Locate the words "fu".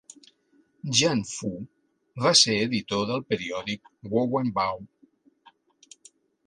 1.33-1.51